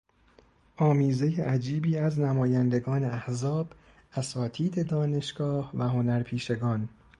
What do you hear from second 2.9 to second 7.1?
احزاب، اساتید دانشگاه و هنرپیشگان